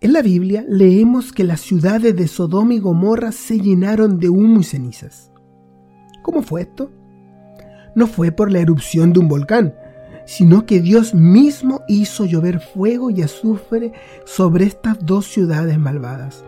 [0.00, 4.60] en la Biblia leemos que las ciudades de Sodoma y Gomorra se llenaron de humo
[4.60, 5.30] y cenizas.
[6.30, 6.92] ¿Cómo fue esto?
[7.96, 9.74] No fue por la erupción de un volcán,
[10.26, 13.92] sino que Dios mismo hizo llover fuego y azufre
[14.26, 16.44] sobre estas dos ciudades malvadas.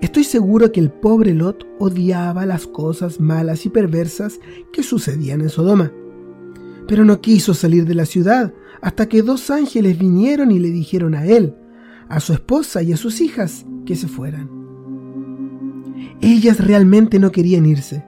[0.00, 4.40] Estoy seguro que el pobre Lot odiaba las cosas malas y perversas
[4.72, 5.92] que sucedían en Sodoma,
[6.88, 11.14] pero no quiso salir de la ciudad hasta que dos ángeles vinieron y le dijeron
[11.14, 11.54] a él,
[12.08, 14.61] a su esposa y a sus hijas que se fueran.
[16.24, 18.04] Ellas realmente no querían irse,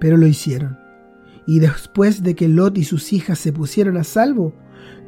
[0.00, 0.78] pero lo hicieron.
[1.46, 4.54] Y después de que Lot y sus hijas se pusieron a salvo,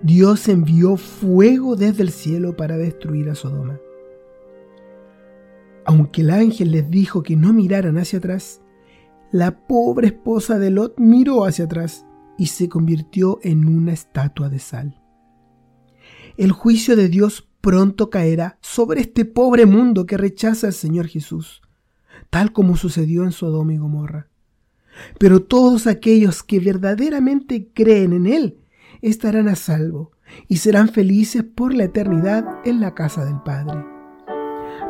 [0.02, 3.80] Dios envió fuego desde el cielo para destruir a Sodoma.
[5.86, 8.60] Aunque el ángel les dijo que no miraran hacia atrás,
[9.32, 12.04] la pobre esposa de Lot miró hacia atrás
[12.36, 15.00] y se convirtió en una estatua de sal.
[16.36, 21.63] El juicio de Dios pronto caerá sobre este pobre mundo que rechaza al Señor Jesús
[22.34, 24.26] tal como sucedió en Sodoma y Gomorra.
[25.20, 28.58] Pero todos aquellos que verdaderamente creen en Él
[29.02, 30.10] estarán a salvo
[30.48, 33.86] y serán felices por la eternidad en la casa del Padre.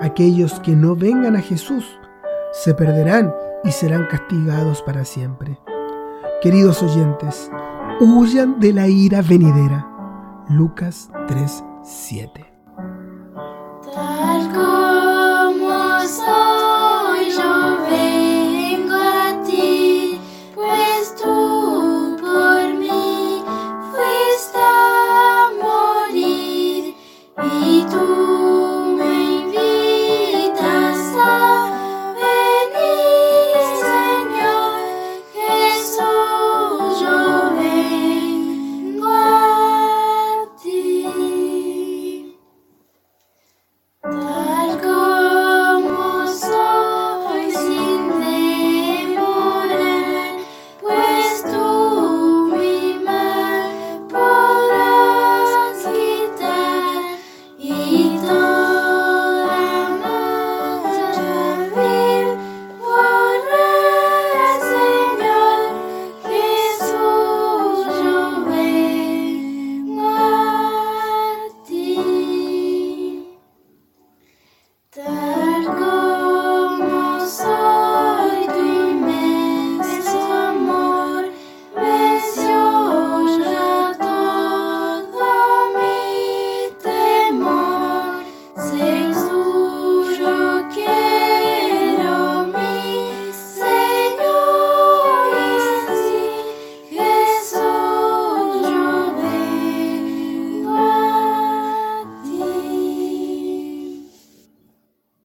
[0.01, 1.85] Aquellos que no vengan a Jesús
[2.55, 3.31] se perderán
[3.63, 5.59] y serán castigados para siempre.
[6.41, 7.51] Queridos oyentes,
[8.01, 9.87] huyan de la ira venidera.
[10.49, 12.54] Lucas 3:7